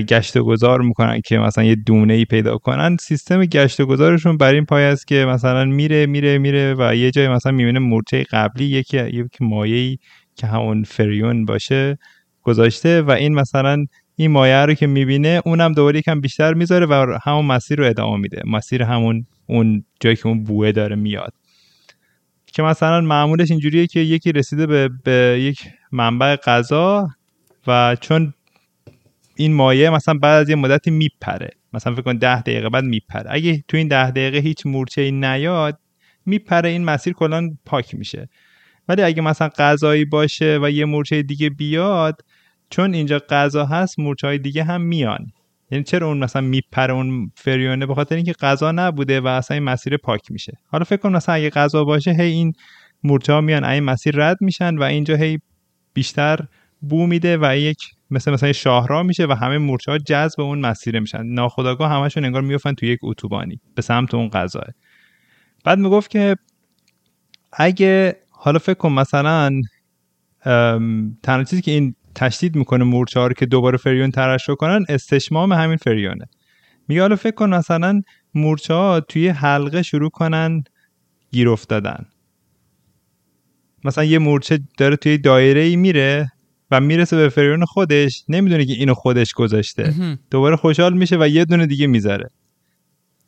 [0.08, 2.96] گشت و گذار می‌کنن که مثلا یه دونه ای پیدا کنن.
[3.00, 7.10] سیستم گشت و گذارشون بر این پای است که مثلا میره میره میره و یه
[7.10, 9.98] جای مثلا می‌بینه مورچه قبلی یکی یک مایه
[10.36, 11.98] که همون فریون باشه
[12.42, 13.84] گذاشته و این مثلا
[14.16, 18.16] این مایه رو که می‌بینه اونم دوباره یکم بیشتر می‌ذاره و همون مسیر رو ادامه
[18.16, 18.42] میده.
[18.46, 21.32] مسیر همون اون جایی که اون بوه داره میاد.
[22.52, 27.08] که مثلا معمولش اینجوریه که یکی رسیده به, به یک منبع غذا
[27.66, 28.34] و چون
[29.40, 31.50] این مایه مثلا بعد از یه مدتی میپره.
[31.72, 33.26] مثلا فکر کن ده دقیقه بعد میپره.
[33.30, 35.78] اگه تو این ده دقیقه هیچ مورچه ای نیاد
[36.26, 36.68] میپره.
[36.68, 38.28] این مسیر کلا پاک میشه.
[38.88, 42.20] ولی اگه مثلا غذایی باشه و یه مورچه دیگه بیاد
[42.70, 45.26] چون اینجا غذا هست مورچه های دیگه هم میان.
[45.70, 49.64] یعنی چرا اون مثلا میپره اون فریونه به خاطر اینکه غذا نبوده و اصلا این
[49.64, 50.52] مسیر پاک میشه.
[50.66, 52.52] حالا فکر کن مثلا اگه غذا باشه هی این
[53.02, 55.38] مورچه ها میان این مسیر رد میشن و اینجا هی
[55.94, 56.38] بیشتر
[56.80, 57.78] بو میده و یک
[58.10, 61.22] مثل مثلا شاهراه میشه و همه مورچه ها جذب اون مسیر میشن.
[61.22, 64.66] ناخداگاه همشون انگار میفتن تو یک اتوبانی به سمت اون غذاه
[65.64, 66.36] بعد می‌گفت که
[67.52, 69.60] اگه حالا فکر کن مثلا
[71.22, 75.52] تنها چیزی که این تشدید می‌کنه مورچه ها رو که دوباره فریون ترشح کنن استشمام
[75.52, 76.24] همین فریونه.
[76.88, 78.02] میگه حالا فکر کن مثلا
[78.34, 80.64] مورچه ها توی حلقه شروع کنن
[81.30, 82.06] گیر افتادن.
[83.84, 86.32] مثلا یه مورچه داره توی دایره ای میره
[86.70, 89.94] و می‌رسه به فریون خودش نمی‌دونه که اینو خودش گذاشته.
[90.30, 92.30] دوباره خوشحال میشه و یه دونه دیگه می‌ذاره.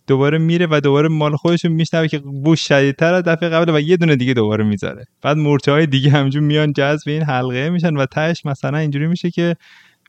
[0.07, 3.97] دوباره میره و دوباره مال خودش میشنوه که بوش شدیدتر از دفعه قبل و یه
[3.97, 5.05] دونه دیگه دوباره می‌ذاره.
[5.23, 9.31] بعد مورچه های دیگه همجور میان جذب این حلقه میشن و تهش مثلا اینجوری میشه
[9.31, 9.57] که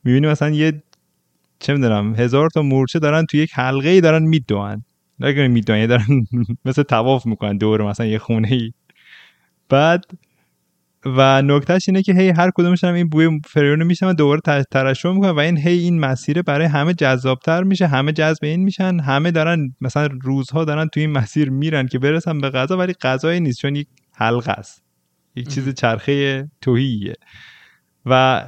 [0.04, 0.84] می‌بینی مثلا یه
[1.60, 4.84] چه می‌دونم هزار تا مورچه دارن توی یک حلقه ای دارن میدوان.
[5.20, 6.26] نگه میدوان دارن
[6.66, 8.72] مثل تواف می‌کنن دور مثلا یه خونه ای
[9.70, 10.06] بعد
[11.06, 14.42] و نکتهش اینه که هی هر کدومشون هم این بوی فریون رو میشن و دوباره
[14.72, 19.00] ترشح می‌کنن و این هی این مسیره برای همه جذابتر میشه همه جذب این میشن
[19.00, 23.40] همه دارن مثلا روزها دارن توی این مسیر میرن که برسن به غذا ولی غذایی
[23.40, 24.84] نیست چون یک حلقه است.
[25.36, 27.16] یک چیز چرخه توهیه.
[28.06, 28.44] و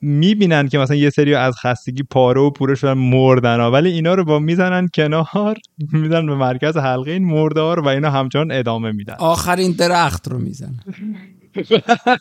[0.00, 3.70] می‌بینن که مثلا یه سری از خستگی پاره و پوره شدن مردن ها.
[3.70, 5.56] ولی اینا رو با می‌زنن کنار
[5.92, 9.14] می‌زنن به مرکز حلقه این مرده ها رو و اینا همچنان ادامه میدن.
[9.18, 10.38] آخرین درخت رو
[11.56, 12.18] می‌زنه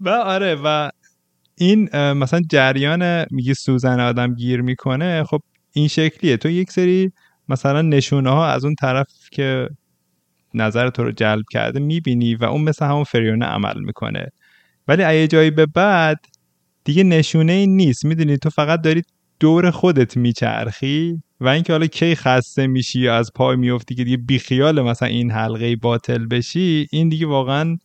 [0.00, 0.90] و آره و
[1.58, 5.40] این مثلا جریان میگه سوزن آدم گیر می‌کنه خب
[5.72, 6.36] این شکلیه.
[6.36, 7.12] تو یک سری
[7.48, 9.68] مثلا نشونه ها از اون طرف که
[10.54, 14.26] نظر تو رو جلب کرده می‌بینی و اون مثل همون فریونه عمل می‌کنه.
[14.88, 16.18] ولی اگه جایی به بعد
[16.84, 18.04] دیگه نشونه ای نیست.
[18.04, 19.02] می‌دونی تو فقط داری
[19.40, 21.22] دور خودت میچرخی.
[21.42, 25.30] و اینکه حالا کی خسته میشی یا از پای میفتی که دیگه بیخیال مثلا این
[25.30, 27.78] حلقه باطل بشی این دیگه واقعا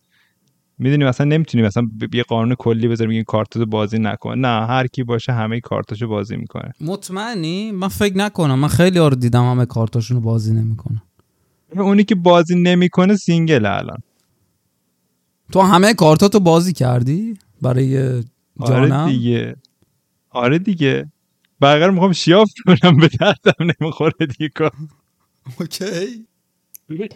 [0.78, 5.02] می‌دونی مثلا نمی‌تونی مثلا یه قانون کلی بذاری میگی کارتاتو بازی نکن نه هر کی
[5.04, 6.72] باشه همه کارتاشو بازی می‌کنه.
[6.80, 8.58] مطمئنی؟ من فکر نکنم.
[8.58, 11.02] من خیلی رو دیدم همه کارتاشون رو بازی نمی‌کنن
[11.76, 13.98] اونی که بازی نمی‌کنه single الان.
[15.52, 19.56] تو همه کارتاتو بازی کردی؟ برای آره جانم؟ دیگه.
[20.30, 21.06] آره دیگه.
[21.62, 24.70] رو می‌خوام شیاف کنم به دردم نمی‌خوره دیگه.
[25.60, 26.26] okay.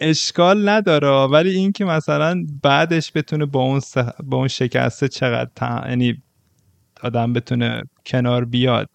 [0.01, 5.49] اشکال نداره ولی این که مثلا بعدش بتونه با اون, سه- با اون شکسته چقدر
[5.55, 6.23] تا- یعنی
[7.03, 8.89] آدم بتونه کنار بیاد.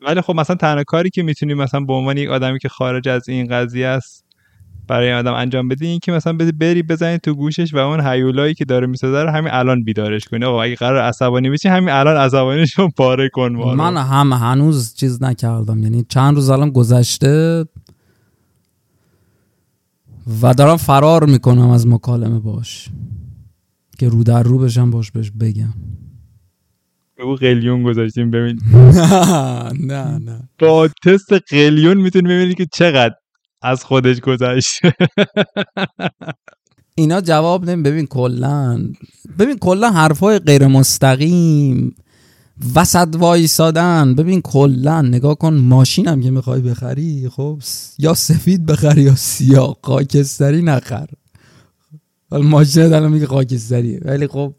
[0.00, 3.28] ولی خب مثلا تنها کاری که می‌تونی مثلا به عنوان یک آدمی که خارج از
[3.28, 4.24] این قضیه است
[4.88, 8.54] برای آدم انجام بدی این که مثلا بری- بری بزنی تو گوشش و اون هیولایی
[8.54, 10.44] که داره می‌سازه رو همین الان بیدارش کنی.
[10.44, 13.76] آقا اگه قرار عصبانی بشی همین الان عصبانیش رو پاره کن ما رو.
[13.78, 15.82] من هم هنوز چیز نکردم.
[15.82, 17.64] یعنی چند روز الان گذشته
[20.42, 22.88] و دارم فرار می‌کنم از مکالمه باش.
[23.98, 25.74] که رو در رو بشم باش بهش بگم.
[27.20, 28.60] او قلیون گذاشتیم ببین.
[28.74, 30.48] نه نه نه.
[30.58, 33.14] با تست قلیون می‌تونی ببینی که چقدر
[33.62, 34.80] از خودش گذشت.
[36.94, 38.88] اینا جواب نمی ببین کلا
[39.38, 41.94] ببین کلا حرفای غیر مستقیم
[42.74, 44.14] وسط وایسادن.
[44.14, 47.58] ببین کلا نگاه کن ماشین هم که می‌خوای بخری خب
[47.98, 51.06] یا سفید بخری یا سیاه خاکستری نخر.
[52.30, 54.54] ولی ماشین الان میگه خاکستریه ولی خب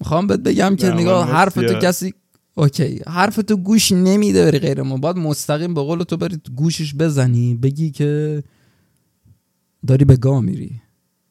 [0.00, 1.74] می‌خوام بهت بگم که نگاه حرف تو.
[1.74, 2.14] کسی
[2.54, 3.00] اوکی.
[3.06, 4.96] حرف تو گوش نمیده بری غیر ما.
[4.96, 8.42] باید مستقیم به قول تو بری گوشش بزنی بگی که
[9.86, 10.80] داری به گاه میری.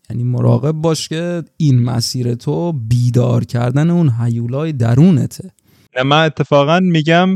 [0.10, 5.52] یعنی مراقب باش که این مسیر تو بیدار کردن اون هیولای درونته.
[5.98, 7.30] نه من اتفاقا میگم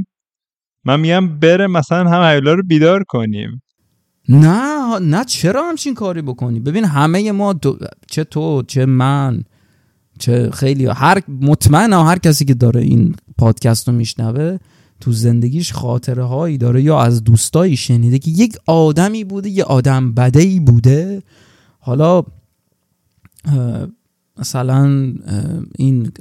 [0.86, 3.62] من میگم بره مثلا هم هیولا رو بیدار کنیم.
[4.30, 9.43] نه نه چرا همچین کاری بکنی؟ ببین همه ما دو- چه تو چه من
[10.19, 14.58] چه خیلی هر مطمئنم هر کسی که داره این پادکست رو میشنوه
[14.99, 20.13] تو زندگیش خاطره هایی داره یا از دوستایی شنیده که یک آدمی بوده یه آدم
[20.13, 21.23] بده ای بوده.
[21.80, 22.23] حالا
[24.38, 25.13] مثلا
[25.78, 26.12] این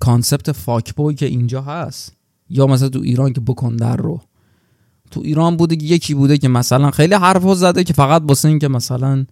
[0.00, 2.12] concept fuck boy که اینجا هست
[2.50, 4.20] یا مثلا تو ایران که بکن در رو.
[5.10, 8.68] تو ایران بوده یکی بوده که مثلا خیلی حرف زده که فقط واسه این که
[8.68, 9.26] مثلا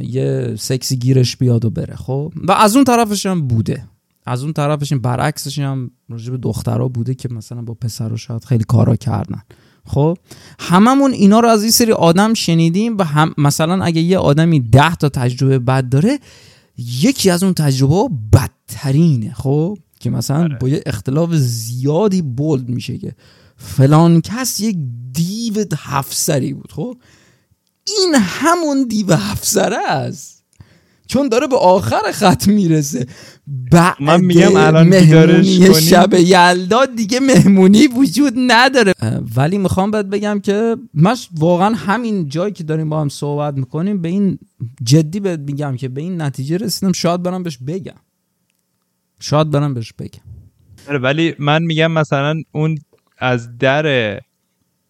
[0.00, 3.88] یه سکسی گیرش بیاد و بره خب؟ و از اون طرفش هم بوده.
[4.26, 8.44] از اون طرفش هم برعکسش هم راجع به دخترها بوده که مثلا با پسر شاید
[8.44, 9.42] خیلی کارا کردن.
[9.86, 10.18] خب؟
[10.58, 14.94] هممون اینا رو از این سری آدم شنیدیم و هم مثلا اگه یه آدمی ده
[14.94, 16.18] تا تجربه بد داره
[16.78, 20.58] یکی از اون تجربه بدترینه خب؟ که مثلا آره.
[20.60, 23.14] با یه اختلاف زیادی بولد میشه که
[23.56, 24.76] فلان کس یک
[25.12, 26.96] دیو هفسری بود خب؟
[27.86, 30.36] این همون دیو هفسره است.
[31.08, 33.06] چون داره به آخر خط می‌رسه.
[33.46, 35.74] بعد من میگم الان مهمونی.
[35.74, 38.92] شب یلدا دیگه مهمونی وجود نداره.
[39.36, 44.02] ولی می‌خوام بهت بگم که من واقعا همین جایی که داریم با هم صحبت می‌کنیم
[44.02, 44.38] به این
[44.82, 48.00] جدی بهت میگم که به این نتیجه رسیدم شاید برم بهش بگم.
[49.20, 50.20] شاید برم بهش بگم.
[50.88, 52.78] آره، ولی من میگم مثلا اون
[53.18, 54.20] از در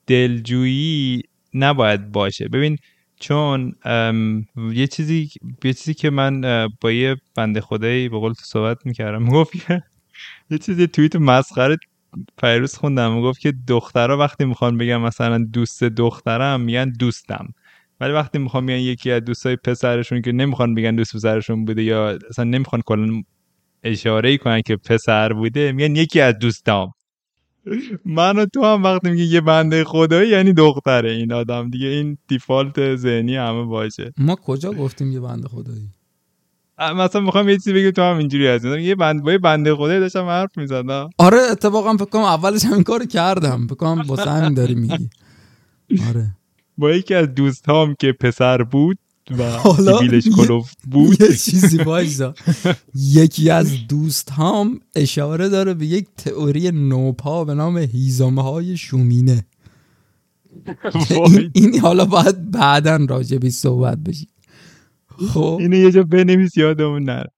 [0.06, 1.22] دلجویی
[1.56, 2.48] نباید باشه.
[2.48, 2.78] ببین
[3.20, 3.72] چون
[4.72, 5.30] یه چیزی
[5.64, 6.40] یه چیزی که من
[6.80, 9.44] با یه بنده خدایی به قول تو صحبت می‌کردم.
[9.44, 9.82] که
[10.50, 11.76] یه چیزی توییت مسخره
[12.40, 13.12] پیروز خوندم.
[13.12, 17.48] می‌گفت که دخترها وقتی می‌خوان بگم مثلا دوست دخترم میگن دوستم.
[18.00, 22.18] ولی وقتی می‌خوان میگن یکی از دوستای پسرشون که نمی‌خوان بگن دوست پسرشون بوده یا
[22.30, 23.22] اصلا نمی‌خوان کلا
[23.82, 26.92] اشاره ای کنن که پسر بوده میگن یکی از دوستام.
[28.04, 31.86] من و تو هم وقتی میگه یه بنده خدایی یعنی دختره این آدم دیگه.
[31.86, 34.12] این دیفالت ذهنی همه باشه.
[34.18, 35.90] ما کجا گفتیم یه بنده خدایی؟
[36.78, 40.00] مثلا می‌خوام یه چیزی بگم تو هم اینجوری هستی یه بند با یه بنده خدایی
[40.00, 41.10] داشتم حرف می‌زدم.
[41.18, 43.66] آره اتفاقا فکر کنم اولش همین کارو کردم.
[43.66, 45.10] فکر کنم واسه همین داری میگی.
[46.08, 46.30] آره.
[46.78, 48.98] با یکی از دوستام که پسر بود
[49.30, 51.20] و حالا سیبیلش یه- کلفت بود.
[51.20, 52.34] یه چیزی وایسا.
[52.94, 59.46] یکی از دوست هم اشاره داره به یک تئوری نوپا به نام هیزمه های شومینه
[61.10, 64.28] این, این حالا باید بعدا راجع به صحبت بشی
[65.34, 65.58] خب.
[65.60, 67.30] اینو یه جا بنویس یادمون نره.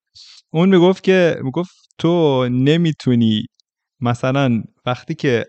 [0.51, 3.45] اون می‌گفت که می‌گفت تو نمی‌تونی
[4.01, 5.45] مثلا وقتی که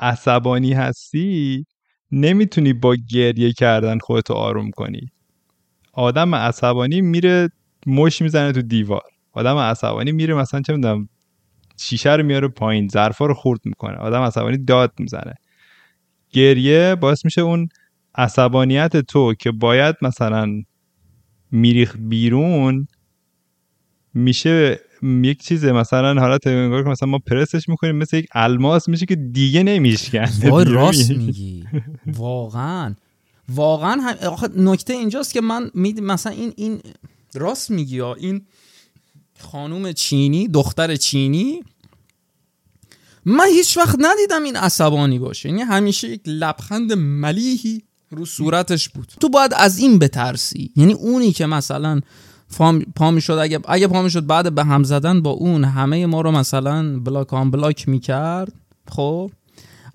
[0.00, 1.64] عصبانی هستی
[2.12, 5.00] نمی‌تونی با گریه کردن خودتو آروم کنی.
[5.96, 7.48] آدم عصبانی میره
[7.86, 9.02] مش می‌زنه تو دیوار.
[9.32, 11.08] آدم عصبانی میره مثلا چه می‌دونم
[11.76, 13.96] شیشه رو میاره پایین ظرفا رو خورد می‌کنه.
[13.96, 15.34] آدم عصبانی داد می‌زنه.
[16.30, 17.68] گریه باعث میشه اون
[18.14, 20.62] عصبانیت تو که باید مثلا
[21.50, 22.86] میریخت بیرون
[24.14, 29.06] میشه یک چیز مثلا حالت انگار که مثلا ما پرسش می‌کنیم مثل یک الماس میشه
[29.06, 30.30] که دیگه نمیشکنه.
[30.50, 30.64] وای.
[30.64, 31.64] راست میگی.
[32.06, 32.94] واقعا.
[33.48, 34.28] واقعا هم...
[34.28, 35.92] آخه نکته اینجاست که من می...
[35.92, 36.80] مثلا این این
[37.34, 38.46] راست میگی یا این
[39.38, 41.62] خانوم چینی دختر چینی
[43.24, 45.48] من هیچ وقت ندیدم این عصبانی باشه.
[45.48, 49.12] یعنی همیشه یک لبخند ملیحی رو صورتش بود.
[49.20, 50.72] تو باید از این بترسی.
[50.76, 52.00] یعنی اونی که مثلا
[52.96, 56.30] پا می‌شد اگه اگه پا می‌شد بعد به هم زدن با اون همه ما رو
[56.30, 58.52] مثلا بلاک آن بلاک می‌کرد.
[58.88, 59.30] خب؟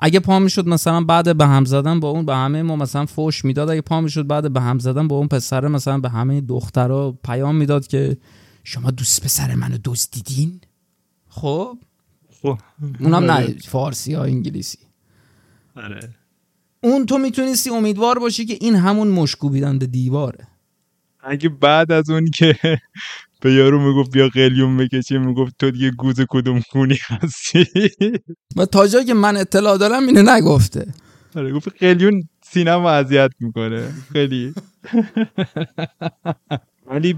[0.01, 3.45] اگه پا می‌شد مثلا بعد به هم زدن با اون به همه ما مثلا فوش
[3.45, 3.69] می‌داد.
[3.69, 7.55] اگه پا می‌شد بعد به هم زدن با اون پسره مثلا به همه دخترها پیام
[7.55, 8.17] می‌داد که
[8.63, 10.61] شما دوست پسر منو دزدیدین؟
[11.29, 11.77] خب؟
[12.41, 12.57] خب.
[12.99, 14.77] اونم نه فارسی ها انگلیسی.
[15.75, 16.09] آره.
[16.83, 20.47] اون تو می‌تونستی امیدوار باشی که این همون مشکوبیدن به دیواره.
[21.23, 22.57] اگه بعد از اون که
[23.41, 27.65] به یارو می‌گفت بیا قلیون بکشی می‌گفت تو دیگه گوز کدوم خونی هستی؟
[28.57, 30.93] و تا جایی که من اطلاع دارم اینو نگفته.
[31.35, 33.93] آره گفت قلیون سینما اذیت می‌کنه.
[34.13, 34.53] خیلی.
[36.87, 37.15] ولی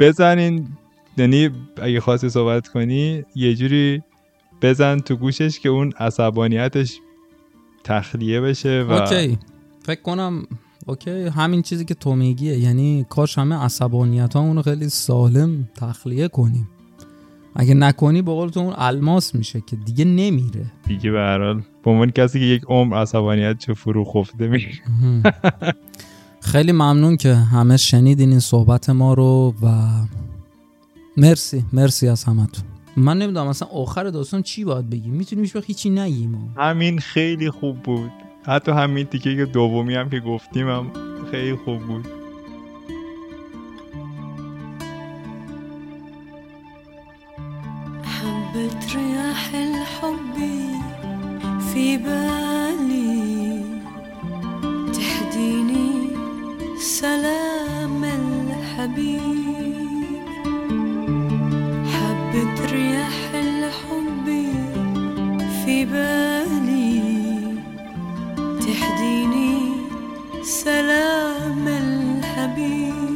[0.00, 0.68] بزنین
[1.16, 1.50] یعنی
[1.82, 4.02] اگه خواستی صحبت کنی یه جوری
[4.62, 6.98] بزن تو گوشش که اون عصبانیتش
[7.84, 9.38] تخلیه بشه و اوکی.
[9.86, 10.46] فکر کنم
[10.88, 16.68] اوکی همین چیزی که تو میگیه یعنی کاش همه عصبانیت رو خیلی سالم تخلیه کنیم.
[17.54, 20.66] اگه نکنی قول تو اون الماس میشه که دیگه نمیره.
[20.86, 24.68] دیگه به هر حال به عنوان کسی که یک عمر عصبانیت چه فرو خفته میشه
[26.40, 29.88] خیلی ممنون که همه شنیدین این صحبت ما رو و
[31.16, 32.64] مرسی مرسی از همتون.
[32.96, 36.54] من نمی‌دونم مثلا آخر داستان چی باید بگیم؟ می‌تونیم هیچ وقت هیچی نگیم.
[36.56, 38.10] همین خیلی خوب بود.
[38.46, 40.90] حتی همین تیکه که دومی هم که گفتیم هم
[41.30, 42.08] خیلی خوب بود.
[48.04, 50.36] حبة رياح الحب
[51.72, 52.46] في بالي.
[70.46, 73.15] سلام الحبيب.